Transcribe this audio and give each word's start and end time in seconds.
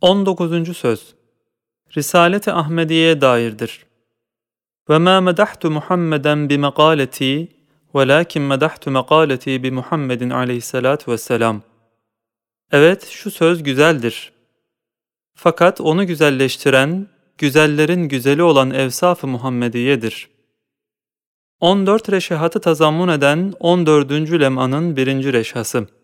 19. 0.00 0.76
Söz 0.76 1.14
Risalet-i 1.96 2.52
Ahmediye'ye 2.52 3.20
dairdir. 3.20 3.86
Ve 4.90 4.98
ma 4.98 5.20
medahtu 5.20 5.70
Muhammeden 5.70 6.48
bi 6.48 6.58
mekaleti 6.58 7.48
velakin 7.94 8.42
medahtu 8.42 8.90
mekaleti 8.90 9.62
bi 9.62 9.70
Muhammedin 9.70 10.30
aleyhissalatu 10.30 11.12
vesselam. 11.12 11.62
Evet, 12.72 13.06
şu 13.06 13.30
söz 13.30 13.62
güzeldir. 13.62 14.32
Fakat 15.34 15.80
onu 15.80 16.06
güzelleştiren, 16.06 17.06
güzellerin 17.38 18.08
güzeli 18.08 18.42
olan 18.42 18.70
evsaf-ı 18.70 19.26
Muhammediye'dir. 19.26 20.28
14 21.60 22.10
reşahatı 22.10 22.60
tazammun 22.60 23.08
eden 23.08 23.52
14. 23.60 24.10
lemanın 24.12 24.96
birinci 24.96 25.32
reşhası. 25.32 25.97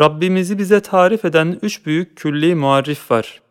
Rabbimizi 0.00 0.58
bize 0.58 0.80
tarif 0.80 1.24
eden 1.24 1.58
üç 1.62 1.86
büyük 1.86 2.16
külli 2.16 2.54
muarrif 2.54 3.10
var. 3.10 3.42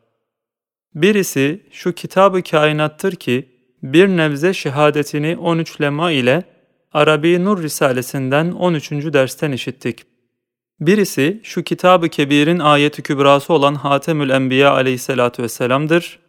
Birisi 0.96 1.68
şu 1.72 1.94
kitabı 1.94 2.44
kainattır 2.44 3.16
ki, 3.16 3.50
bir 3.84 4.08
nebze 4.08 4.54
şehadetini 4.54 5.38
13 5.38 5.82
lema 5.82 6.12
ile 6.12 6.44
Arabi 6.94 7.46
Nur 7.46 7.64
Risalesinden 7.64 8.52
13. 8.52 8.92
dersten 8.92 9.52
işittik. 9.52 10.06
Birisi 10.80 11.42
şu 11.44 11.64
kitabı 11.64 12.10
kebirin 12.10 12.60
ayeti 12.60 13.02
kübrası 13.02 13.54
olan 13.54 13.76
Hatemül 13.76 14.30
Enbiya 14.30 14.72
aleyhissalatu 14.72 15.44
vesselam'dır. 15.44 16.20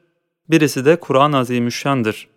Birisi 0.51 0.85
de 0.85 0.97
Kur'an-ı 0.97 1.37
Azimüşşan'dır. 1.37 2.29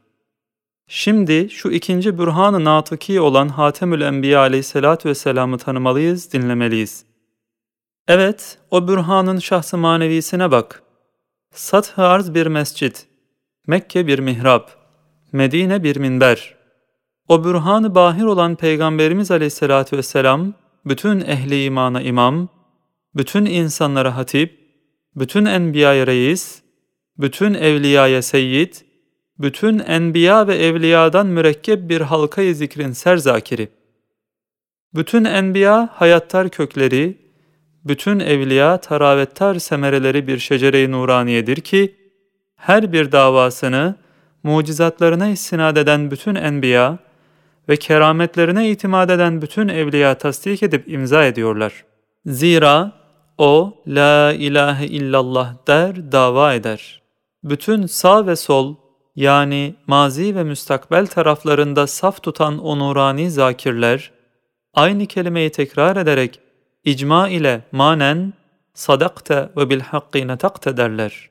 Şimdi 0.88 1.50
şu 1.50 1.72
ikinci 1.72 2.18
bürhan-ı 2.18 2.64
natıki 2.64 3.22
olan 3.22 3.50
Hatemül 3.50 4.02
Enbiya 4.02 4.40
aleyhissalatu 4.40 5.10
vesselam'ı 5.10 5.58
tanımalıyız, 5.58 6.34
dinlemeliyiz.'' 6.34 7.13
Evet, 8.08 8.58
o 8.72 8.88
bürhanın 8.88 9.40
şahsı 9.40 9.78
manevisine 9.78 10.52
bak. 10.52 10.84
Sath-ı 11.52 12.04
arz 12.04 12.34
bir 12.34 12.48
mescit, 12.48 13.08
Mekke 13.68 14.08
bir 14.08 14.20
mihrap, 14.20 14.72
Medine 15.32 15.84
bir 15.84 15.96
minber. 15.96 16.56
O 17.28 17.44
bürhan-ı 17.44 17.96
bahir 17.96 18.24
olan 18.24 18.56
Peygamberimiz 18.56 19.32
aleyhissalatü 19.32 19.98
vesselam, 19.98 20.54
bütün 20.86 21.22
ehli 21.22 21.64
imana 21.64 22.02
imam, 22.02 22.50
bütün 23.16 23.46
insanlara 23.46 24.18
hatip, 24.18 24.60
bütün 25.16 25.46
enbiyaya 25.46 26.08
reis, 26.08 26.62
bütün 27.18 27.54
evliyaya 27.54 28.22
seyyid, 28.22 28.74
bütün 29.40 29.80
enbiya 29.80 30.48
ve 30.48 30.56
evliyadan 30.56 31.28
mürekkep 31.28 31.90
bir 31.90 32.02
halkayı 32.02 32.56
zikrin 32.56 32.92
serzakiri. 32.92 33.70
Bütün 34.96 35.26
enbiya 35.26 35.90
hayattar 35.94 36.50
kökleri, 36.50 37.23
bütün 37.86 38.20
evliya 38.20 38.78
taravettar 38.78 39.60
semereleri 39.60 40.28
bir 40.28 40.40
şecere-i 40.40 40.92
nuraniyedir 40.92 41.58
ki, 41.58 41.96
her 42.56 42.94
bir 42.94 43.12
davasını 43.12 43.96
mucizatlarına 44.44 45.28
istinad 45.28 45.78
eden 45.78 46.12
bütün 46.12 46.36
enbiya 46.36 46.98
ve 47.70 47.78
kerametlerine 47.78 48.70
itimat 48.70 49.10
eden 49.10 49.42
bütün 49.42 49.68
evliya 49.68 50.18
tasdik 50.18 50.64
edip 50.64 50.88
imza 50.88 51.26
ediyorlar. 51.26 51.86
Zira 52.26 52.92
o 53.38 53.84
la 53.88 54.34
ilahe 54.34 54.86
illallah 54.86 55.68
der, 55.68 56.12
dava 56.12 56.54
eder. 56.54 57.02
Bütün 57.44 57.86
sağ 57.86 58.28
ve 58.28 58.36
sol 58.36 58.76
yani 59.16 59.76
mazi 59.88 60.36
ve 60.36 60.44
müstakbel 60.44 61.08
taraflarında 61.08 61.88
saf 61.88 62.24
tutan 62.24 62.58
o 62.58 62.80
nurani 62.80 63.32
zakirler, 63.32 64.12
aynı 64.74 65.06
kelimeyi 65.06 65.50
tekrar 65.50 65.98
ederek 65.98 66.40
icma 66.84 67.30
ile 67.30 67.62
manen 67.72 68.34
sadakte 68.74 69.50
ve 69.58 69.70
bil 69.70 69.80
hakki 69.80 70.28
netakte 70.28 70.78
derler. 70.78 71.30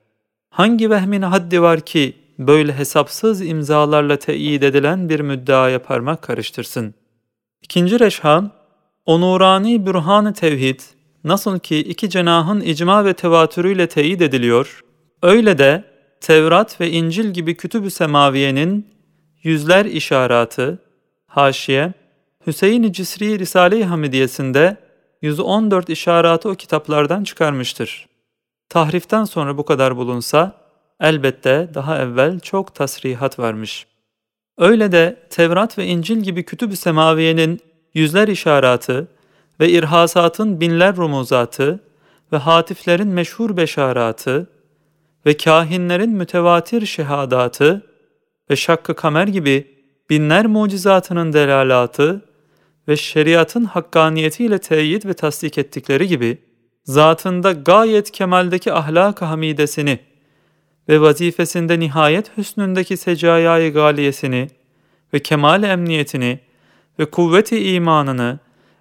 Hangi 0.51 0.91
vehmin 0.91 1.23
haddi 1.23 1.63
var 1.63 1.81
ki 1.81 2.17
böyle 2.39 2.73
hesapsız 2.73 3.47
imzalarla 3.47 4.17
teyit 4.17 4.63
edilen 4.63 5.09
bir 5.09 5.21
müddeaya 5.21 5.83
parmak 5.83 6.23
karıştırsın? 6.23 6.95
İkinci 7.63 8.01
reşha, 8.01 8.51
o 9.07 9.21
nurani 9.21 9.87
bürhan-ı 9.87 10.33
tevhid, 10.33 10.81
nasıl 11.25 11.59
ki 11.59 11.79
iki 11.79 12.11
cenahın 12.11 12.61
icma 12.61 13.05
ve 13.05 13.15
tevatürüyle 13.15 13.87
teyit 13.87 14.23
ediliyor, 14.23 14.85
öyle 15.23 15.59
de 15.59 15.93
Tevrat 16.23 16.81
ve 16.81 16.91
İncil 16.91 17.31
gibi 17.31 17.57
kütüb-ü 17.57 17.91
semaviyenin 17.91 18.87
yüzler 19.43 19.85
işaratı, 19.85 20.79
haşiye, 21.27 21.93
Hüseyin-i 22.47 22.93
Cisri 22.93 23.39
Risale-i 23.39 23.85
Hamidiyesinde 23.85 24.77
114 25.23 25.89
işaratı 25.89 26.49
o 26.49 26.55
kitaplardan 26.55 27.25
çıkarmıştır. 27.25 28.09
Tahriften 28.69 29.25
sonra 29.25 29.59
bu 29.59 29.65
kadar 29.65 29.97
bulunsa, 29.97 30.53
elbette 31.01 31.71
daha 31.75 31.99
evvel 31.99 32.41
çok 32.41 32.75
tasrihat 32.75 33.39
varmış. 33.39 33.87
Öyle 34.59 34.93
de 34.93 35.27
Tevrat 35.31 35.79
ve 35.79 35.87
İncil 35.87 36.19
gibi 36.19 36.45
kütüb-ü 36.45 36.77
semaviyenin 36.77 37.61
yüzler 37.95 38.29
işaratı 38.29 39.09
ve 39.61 39.71
irhasatın 39.71 40.61
binler 40.61 40.97
rumuzatı 40.97 41.81
ve 42.33 42.37
hatiflerin 42.37 43.09
meşhur 43.09 43.57
beşaratı 43.57 44.47
ve 45.27 45.37
kahinlerin 45.37 46.11
mütevatir 46.11 46.87
şehadatı 46.87 47.87
ve 48.51 48.57
şakkı 48.57 48.95
kamer 48.95 49.27
gibi 49.27 49.77
binler 50.11 50.47
mucizatının 50.47 51.33
delalatı 51.33 52.32
ve 52.89 52.97
şeriatın 52.97 53.65
hakkaniyetiyle 53.65 54.59
teyit 54.59 55.07
ve 55.07 55.15
tasdik 55.15 55.59
ettikleri 55.59 56.09
gibi, 56.09 56.39
zatında 56.85 57.53
gayet 57.53 58.11
kemaldeki 58.11 58.73
ahlak-ı 58.73 59.25
hamidesini 59.25 59.99
ve 60.89 61.01
vazifesinde 61.01 61.81
nihayet 61.81 62.37
hüsnündeki 62.37 62.97
secayayı 62.97 63.73
galiyesini 63.73 64.49
ve 65.15 65.19
kemal 65.19 65.63
emniyetini 65.63 66.41
ve 66.99 67.05
kuvveti 67.11 67.73
imanını 67.75 68.39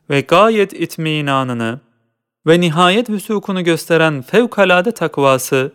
ve 0.10 0.22
gayet 0.22 0.74
itminanını 0.74 1.80
ve 2.48 2.62
nihayet 2.62 3.10
vüsukunu 3.10 3.64
gösteren 3.64 4.22
fevkalade 4.22 4.92
takvası, 4.92 5.72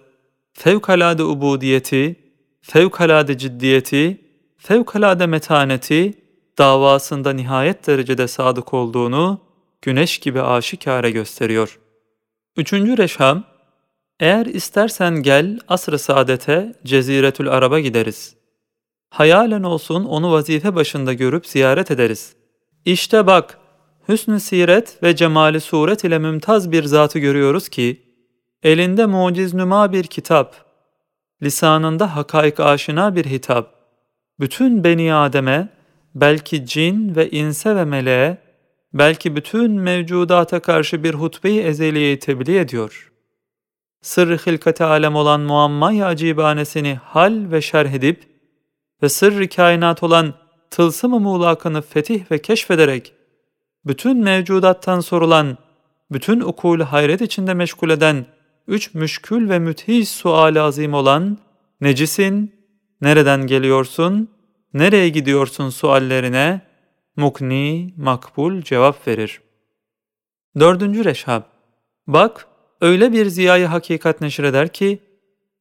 fevkalade 0.52 1.22
ubudiyeti, 1.22 2.16
fevkalade 2.62 3.38
ciddiyeti, 3.38 4.20
fevkalade 4.58 5.26
metaneti 5.26 6.25
davasında 6.58 7.32
nihayet 7.32 7.86
derecede 7.86 8.28
sadık 8.28 8.74
olduğunu 8.74 9.40
güneş 9.82 10.18
gibi 10.18 10.42
aşikare 10.42 11.10
gösteriyor. 11.10 11.78
Üçüncü 12.56 12.98
reşham, 12.98 13.44
eğer 14.20 14.46
istersen 14.46 15.22
gel 15.22 15.58
asr-ı 15.68 15.98
saadete 15.98 16.74
Ceziretül 16.84 17.50
Arab'a 17.50 17.80
gideriz. 17.80 18.36
Hayalen 19.10 19.62
olsun 19.62 20.04
onu 20.04 20.32
vazife 20.32 20.74
başında 20.74 21.12
görüp 21.12 21.46
ziyaret 21.46 21.90
ederiz. 21.90 22.36
İşte 22.84 23.26
bak, 23.26 23.58
hüsnü 24.08 24.40
siret 24.40 25.02
ve 25.02 25.16
cemali 25.16 25.60
suret 25.60 26.04
ile 26.04 26.18
mümtaz 26.18 26.72
bir 26.72 26.84
zatı 26.84 27.18
görüyoruz 27.18 27.68
ki, 27.68 28.02
elinde 28.62 29.06
muciz 29.06 29.54
nüma 29.54 29.92
bir 29.92 30.04
kitap, 30.04 30.56
lisanında 31.42 32.16
hakaik 32.16 32.60
aşina 32.60 33.16
bir 33.16 33.24
hitap, 33.24 33.74
bütün 34.40 34.84
beni 34.84 35.14
Adem'e 35.14 35.75
belki 36.20 36.66
cin 36.66 37.16
ve 37.16 37.30
inse 37.30 37.76
ve 37.76 37.84
meleğe, 37.84 38.38
belki 38.94 39.36
bütün 39.36 39.70
mevcudata 39.72 40.60
karşı 40.60 41.04
bir 41.04 41.14
hutbe-i 41.14 41.60
ezeliyeyi 41.60 42.18
tebliğ 42.18 42.58
ediyor. 42.58 43.12
Sırrı 44.02 44.36
hilkati 44.36 44.84
alem 44.84 45.16
olan 45.16 45.40
muamma-i 45.40 46.04
acibanesini 46.04 46.94
hal 46.94 47.50
ve 47.50 47.62
şerh 47.62 47.92
edip 47.92 48.22
ve 49.02 49.08
sırrı 49.08 49.48
kainat 49.48 50.02
olan 50.02 50.34
tılsım-ı 50.70 51.20
muğlakını 51.20 51.82
fetih 51.82 52.30
ve 52.30 52.42
keşfederek, 52.42 53.12
bütün 53.84 54.16
mevcudattan 54.16 55.00
sorulan, 55.00 55.58
bütün 56.10 56.40
ukul 56.40 56.80
hayret 56.80 57.20
içinde 57.20 57.54
meşgul 57.54 57.90
eden, 57.90 58.26
üç 58.68 58.94
müşkül 58.94 59.48
ve 59.48 59.58
müthiş 59.58 60.08
sual 60.08 60.56
azim 60.56 60.94
olan, 60.94 61.38
necisin, 61.80 62.54
nereden 63.00 63.46
geliyorsun, 63.46 64.35
nereye 64.78 65.08
gidiyorsun 65.08 65.70
suallerine 65.70 66.60
mukni, 67.16 67.94
makbul 67.96 68.62
cevap 68.62 69.08
verir. 69.08 69.40
Dördüncü 70.60 71.04
reşhab, 71.04 71.42
bak 72.06 72.46
öyle 72.80 73.12
bir 73.12 73.26
ziyayı 73.26 73.66
hakikat 73.66 74.20
neşreder 74.20 74.68
ki, 74.68 74.98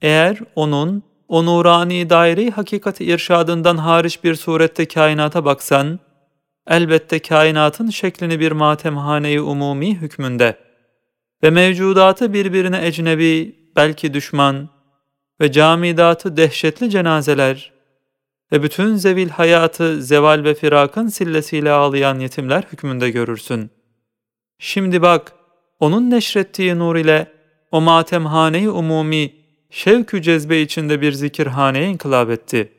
eğer 0.01 0.39
onun 0.56 1.03
o 1.27 1.45
nurani 1.45 2.09
daire 2.09 2.50
hakikati 2.50 3.06
irşadından 3.06 3.77
hariç 3.77 4.23
bir 4.23 4.35
surette 4.35 4.88
kainata 4.88 5.45
baksan, 5.45 6.00
elbette 6.68 7.19
kainatın 7.19 7.89
şeklini 7.89 8.39
bir 8.39 8.51
matemhane-i 8.51 9.41
umumi 9.41 9.95
hükmünde 9.95 10.57
ve 11.44 11.50
mevcudatı 11.50 12.33
birbirine 12.33 12.88
ecnebi, 12.88 13.56
belki 13.75 14.13
düşman 14.13 14.69
ve 15.41 15.51
camidatı 15.51 16.38
dehşetli 16.38 16.89
cenazeler, 16.89 17.75
ve 18.51 18.63
bütün 18.63 18.95
zevil 18.95 19.30
hayatı 19.30 20.03
zeval 20.03 20.44
ve 20.44 20.53
firakın 20.53 21.07
sillesiyle 21.07 21.71
ağlayan 21.71 22.19
yetimler 22.19 22.63
hükmünde 22.71 23.09
görürsün. 23.09 23.69
Şimdi 24.59 25.01
bak, 25.01 25.33
onun 25.80 26.12
neşrettiği 26.12 26.80
nur 26.80 26.95
ile 26.95 27.31
o 27.71 27.81
matemhane-i 27.81 28.69
umumi 28.69 29.33
şevkü 29.69 30.21
cezbe 30.21 30.62
içinde 30.62 31.01
bir 31.01 31.12
zikirhaneye 31.12 31.89
inkılap 31.89 32.30
etti. 32.30 32.71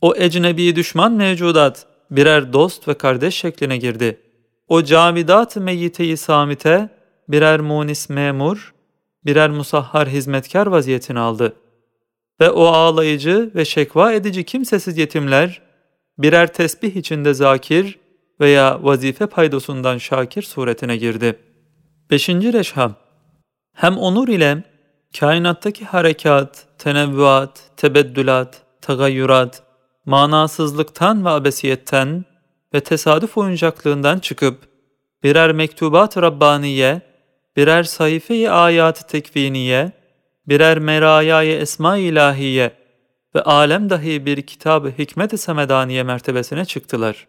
O 0.00 0.16
ecnebi 0.16 0.76
düşman 0.76 1.12
mevcudat 1.12 1.86
birer 2.10 2.52
dost 2.52 2.88
ve 2.88 2.94
kardeş 2.94 3.34
şekline 3.34 3.76
girdi. 3.76 4.20
O 4.68 4.82
cavidat 4.82 5.56
meyyite-i 5.56 6.16
samite 6.16 6.88
birer 7.28 7.60
munis 7.60 8.08
memur, 8.08 8.74
birer 9.24 9.50
musahhar 9.50 10.08
hizmetkar 10.08 10.66
vaziyetini 10.66 11.18
aldı. 11.18 11.56
Ve 12.40 12.50
o 12.50 12.66
ağlayıcı 12.66 13.50
ve 13.54 13.64
şekva 13.64 14.12
edici 14.12 14.44
kimsesiz 14.44 14.98
yetimler 14.98 15.62
birer 16.18 16.52
tesbih 16.52 16.96
içinde 16.96 17.34
zakir 17.34 17.98
veya 18.40 18.78
vazife 18.82 19.26
paydosundan 19.26 19.98
şakir 19.98 20.42
suretine 20.42 20.96
girdi. 20.96 21.38
Beşinci 22.10 22.52
reşham 22.52 22.94
Hem 23.72 23.98
onur 23.98 24.28
ile 24.28 24.62
kainattaki 25.20 25.84
harekat, 25.84 26.66
tenevvuat, 26.78 27.70
tebeddülat, 27.76 28.62
tagayyurat, 28.80 29.62
manasızlıktan 30.04 31.24
ve 31.24 31.28
abesiyetten 31.28 32.24
ve 32.74 32.80
tesadüf 32.80 33.38
oyuncaklığından 33.38 34.18
çıkıp 34.18 34.58
birer 35.22 35.52
mektubat 35.52 36.16
Rabbaniye, 36.16 37.00
birer 37.56 37.82
sayfe-i 37.82 38.50
ayat-ı 38.50 39.06
tekviniye, 39.06 39.92
birer 40.48 40.78
merayay 40.78 41.62
esma 41.62 41.96
ilahiye 41.96 42.72
ve 43.34 43.42
alem 43.42 43.90
dahi 43.90 44.26
bir 44.26 44.42
kitab-ı 44.42 44.92
hikmet-i 44.98 45.38
semedaniye 45.38 46.02
mertebesine 46.02 46.64
çıktılar. 46.64 47.26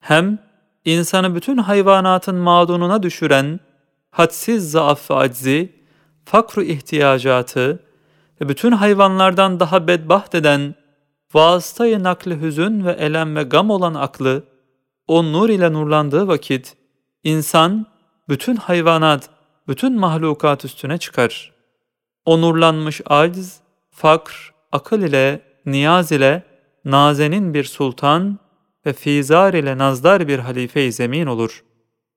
Hem 0.00 0.38
insanı 0.84 1.34
bütün 1.34 1.58
hayvanatın 1.58 2.34
mağdununa 2.34 3.02
düşüren 3.02 3.60
hadsiz 4.10 4.70
zaaf 4.70 5.10
ve 5.10 5.14
aczi, 5.14 5.72
fakru 6.24 6.62
ihtiyacatı 6.62 7.82
ve 8.40 8.48
bütün 8.48 8.72
hayvanlardan 8.72 9.60
daha 9.60 9.88
bedbaht 9.88 10.34
eden 10.34 10.74
vasıtayı 11.34 12.02
nakli 12.02 12.40
hüzün 12.40 12.84
ve 12.84 12.92
elem 12.92 13.36
ve 13.36 13.42
gam 13.42 13.70
olan 13.70 13.94
aklı, 13.94 14.44
o 15.08 15.24
nur 15.24 15.48
ile 15.48 15.72
nurlandığı 15.72 16.28
vakit, 16.28 16.76
insan, 17.24 17.86
bütün 18.28 18.56
hayvanat, 18.56 19.30
bütün 19.68 19.98
mahlukat 19.98 20.64
üstüne 20.64 20.98
çıkar. 20.98 21.51
O 22.24 22.40
nurlanmış 22.40 23.00
aciz, 23.06 23.60
fakr, 23.90 24.52
akıl 24.72 25.02
ile, 25.02 25.40
niyaz 25.66 26.12
ile, 26.12 26.42
nazenin 26.84 27.54
bir 27.54 27.64
sultan 27.64 28.38
ve 28.86 28.92
fizar 28.92 29.54
ile 29.54 29.78
nazdar 29.78 30.28
bir 30.28 30.38
halife-i 30.38 30.92
zemin 30.92 31.26
olur. 31.26 31.64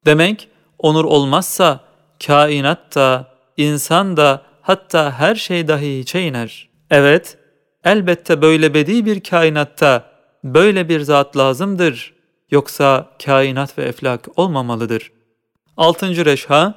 Demek, 0.05 0.49
onur 0.79 1.05
olmazsa, 1.05 1.79
kainat 2.25 2.95
da, 2.95 3.27
insan 3.57 4.17
da, 4.17 4.41
hatta 4.61 5.11
her 5.11 5.35
şey 5.35 5.67
dahi 5.67 5.99
hiçe 5.99 6.21
iner. 6.21 6.69
Evet, 6.89 7.37
elbette 7.83 8.41
böyle 8.41 8.73
bedi 8.73 9.05
bir 9.05 9.19
kainatta 9.19 10.11
böyle 10.43 10.89
bir 10.89 11.01
zat 11.01 11.37
lazımdır. 11.37 12.13
Yoksa 12.51 13.09
kainat 13.25 13.77
ve 13.77 13.83
eflak 13.83 14.27
olmamalıdır. 14.35 15.11
Altıncı 15.77 16.25
reşha, 16.25 16.73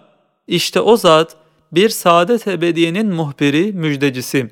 işte 0.47 0.81
o 0.81 0.97
zat 0.97 1.37
bir 1.73 1.88
saadet 1.88 2.49
ebediyenin 2.49 3.06
muhbiri, 3.06 3.73
müjdecisi, 3.73 4.50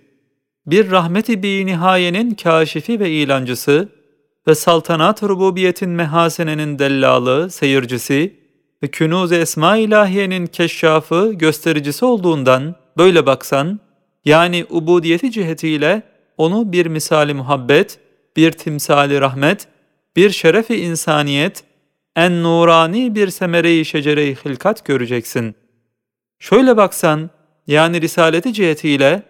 bir 0.67 0.91
rahmeti 0.91 1.43
bi 1.43 1.67
nihayenin 1.67 2.35
kaşifi 2.35 3.01
ve 3.01 3.11
ilancısı 3.11 3.89
ve 4.49 4.55
saltanat 4.55 5.23
rububiyetin 5.23 5.91
mehasenenin 5.91 6.79
dellalı, 6.79 7.51
seyircisi 7.51 8.37
ve 8.83 8.89
künuz-i 8.89 9.35
esma 9.35 9.77
ilahiyenin 9.77 10.47
keşşafı, 10.47 11.33
göstericisi 11.33 12.05
olduğundan 12.05 12.75
böyle 12.97 13.27
baksan, 13.27 13.81
yani 14.25 14.67
ubudiyeti 14.71 15.31
cihetiyle 15.31 16.03
onu 16.37 16.73
bir 16.73 16.87
misali 16.87 17.35
muhabbet, 17.35 17.99
bir 18.37 18.53
timsali 18.53 19.21
rahmet, 19.21 19.69
bir 20.17 20.31
şerefi 20.31 20.77
insaniyet, 20.77 21.65
en 22.17 22.43
nurani 22.43 23.15
bir 23.15 23.29
semere-i 23.29 23.85
şecere-i 23.85 24.37
hilkat 24.45 24.85
göreceksin. 24.85 25.55
Şöyle 26.39 26.77
baksan, 26.77 27.31
yani 27.67 28.01
risaleti 28.01 28.53
cihetiyle 28.53 29.23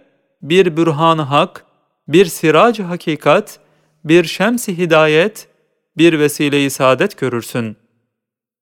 bir 0.42 0.76
bürhan 0.76 1.18
hak, 1.18 1.64
bir 2.08 2.24
sirac 2.24 2.82
hakikat, 2.82 3.60
bir 4.04 4.24
şems-i 4.24 4.78
hidayet, 4.78 5.48
bir 5.98 6.18
vesile-i 6.18 6.70
saadet 6.70 7.18
görürsün. 7.18 7.76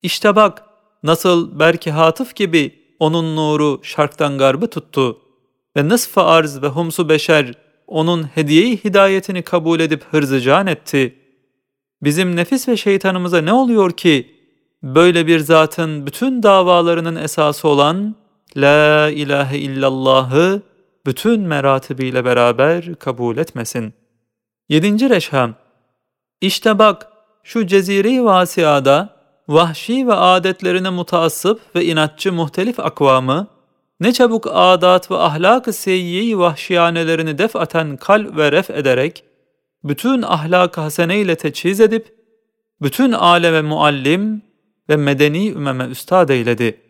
İşte 0.03 0.37
bak, 0.37 0.63
nasıl 1.03 1.59
belki 1.59 1.91
hatıf 1.91 2.37
gibi 2.37 2.75
onun 2.99 3.37
nuru 3.37 3.81
şarktan 3.83 4.39
garbı 4.39 4.67
tuttu 4.67 5.19
ve 5.77 5.89
nısf 5.89 6.19
arz 6.19 6.63
ve 6.63 6.69
humsu 6.69 7.09
beşer 7.09 7.55
onun 7.87 8.23
hediyeyi 8.23 8.77
hidayetini 8.77 9.43
kabul 9.43 9.81
edip 9.81 10.05
hırzıcan 10.11 10.67
etti. 10.67 11.15
Bizim 12.03 12.37
nefis 12.37 12.69
ve 12.69 12.77
şeytanımıza 12.77 13.41
ne 13.41 13.53
oluyor 13.53 13.93
ki 13.93 14.37
böyle 14.83 15.27
bir 15.27 15.39
zatın 15.39 16.07
bütün 16.07 16.43
davalarının 16.43 17.17
esası 17.17 17.69
olan 17.69 18.17
La 18.57 19.11
ilahe 19.11 19.59
illallah'ı 19.59 20.63
bütün 21.07 21.41
meratibiyle 21.41 22.25
beraber 22.25 22.95
kabul 22.95 23.37
etmesin. 23.37 23.95
Yedinci 24.69 25.11
reşham 25.11 25.55
İşte 26.41 26.79
bak 26.79 27.09
şu 27.43 27.67
cezire-i 27.67 28.25
vasiada 28.25 29.17
vahşi 29.49 30.07
ve 30.07 30.15
adetlerine 30.15 30.91
mutaassıp 30.91 31.61
ve 31.77 31.85
inatçı 31.85 32.33
muhtelif 32.33 32.81
akvamı 32.81 33.47
ne 34.01 34.13
çabuk 34.13 34.47
adat 34.51 35.11
ve 35.11 35.17
ahlak-ı 35.17 35.73
seyyiye 35.73 36.39
vahşiyanelerini 36.39 37.39
defaten 37.39 37.97
kal 37.97 38.37
ve 38.37 38.53
ref 38.53 38.71
ederek, 38.71 39.25
bütün 39.85 40.23
ahlak-ı 40.23 40.81
hasene 40.81 41.21
ile 41.21 41.37
teçhiz 41.37 41.81
edip, 41.81 42.15
bütün 42.83 43.13
aleme 43.13 43.63
muallim 43.63 44.43
ve 44.89 44.97
medeni 44.97 45.49
ümeme 45.49 45.85
üstad 45.85 46.29
eyledi. 46.29 46.81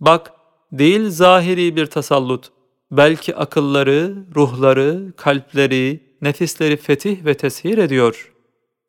Bak, 0.00 0.32
değil 0.72 1.10
zahiri 1.10 1.76
bir 1.76 1.86
tasallut, 1.86 2.52
belki 2.90 3.36
akılları, 3.36 4.14
ruhları, 4.34 5.12
kalpleri, 5.16 6.00
nefisleri 6.22 6.76
fetih 6.76 7.24
ve 7.24 7.34
teshir 7.34 7.78
ediyor. 7.78 8.32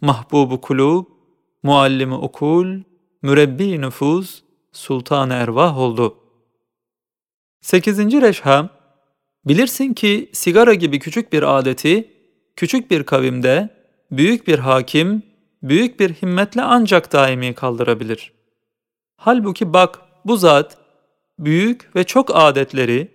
Mahbubu 0.01 0.62
kulub, 0.62 1.06
muallimi 1.63 2.15
okul, 2.15 2.68
mürebbi 3.21 3.81
nüfuz, 3.81 4.44
sultan 4.71 5.29
ervah 5.29 5.77
oldu.'' 5.77 6.27
Sekizinci 7.62 8.21
reşha, 8.21 8.69
bilirsin 9.45 9.94
ki 9.94 10.29
sigara 10.33 10.74
gibi 10.74 11.00
küçük 11.00 11.33
bir 11.33 11.57
adeti, 11.57 12.12
küçük 12.55 12.91
bir 12.91 13.03
kavimde, 13.03 13.69
büyük 14.12 14.48
bir 14.48 14.60
hakim, 14.60 15.24
büyük 15.63 16.00
bir 16.00 16.13
himmetle 16.13 16.62
ancak 16.62 17.13
daimi 17.13 17.53
kaldırabilir. 17.53 18.31
Halbuki 19.17 19.74
bak 19.74 20.00
bu 20.25 20.38
zat, 20.38 20.77
büyük 21.39 21.96
ve 21.96 22.03
çok 22.03 22.32
adetleri, 22.34 23.12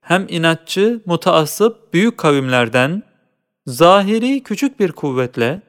hem 0.00 0.26
inatçı, 0.28 1.00
mutaassıp 1.06 1.94
büyük 1.94 2.18
kavimlerden, 2.18 3.02
zahiri 3.66 4.42
küçük 4.42 4.80
bir 4.80 4.92
kuvvetle, 4.92 5.62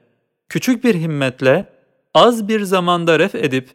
küçük 0.50 0.84
bir 0.84 0.96
himmetle, 0.96 1.66
az 2.14 2.48
bir 2.48 2.62
zamanda 2.62 3.20
ref 3.20 3.36
edip, 3.36 3.70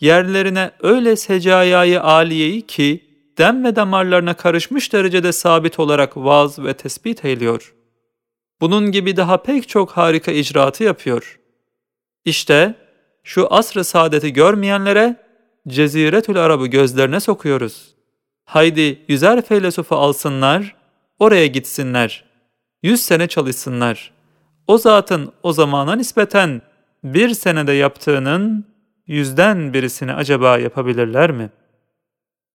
yerlerine 0.00 0.70
öyle 0.82 1.16
secayayı 1.16 2.02
aliyeyi 2.02 2.66
ki, 2.66 3.10
dem 3.38 3.64
ve 3.64 3.76
damarlarına 3.76 4.34
karışmış 4.34 4.92
derecede 4.92 5.32
sabit 5.32 5.78
olarak 5.78 6.16
vaaz 6.16 6.58
ve 6.58 6.74
tespit 6.74 7.24
eyliyor. 7.24 7.74
Bunun 8.60 8.92
gibi 8.92 9.16
daha 9.16 9.42
pek 9.42 9.68
çok 9.68 9.90
harika 9.90 10.32
icraatı 10.32 10.84
yapıyor. 10.84 11.38
İşte 12.24 12.74
şu 13.24 13.54
asr-ı 13.54 13.84
saadeti 13.84 14.32
görmeyenlere 14.32 15.16
Ceziretül 15.68 16.36
Arab'ı 16.44 16.66
gözlerine 16.66 17.20
sokuyoruz. 17.20 17.94
Haydi 18.44 18.98
yüzer 19.08 19.42
feylesufu 19.42 19.96
alsınlar, 19.96 20.76
oraya 21.18 21.46
gitsinler. 21.46 22.24
Yüz 22.82 23.00
sene 23.02 23.26
çalışsınlar. 23.26 24.12
O 24.66 24.78
zatın 24.78 25.32
o 25.42 25.52
zamana 25.52 25.96
nispeten 25.96 26.62
bir 27.04 27.34
senede 27.34 27.72
yaptığının 27.72 28.64
yüzden 29.06 29.74
birisini 29.74 30.12
acaba 30.12 30.58
yapabilirler 30.58 31.30
mi?'' 31.30 31.59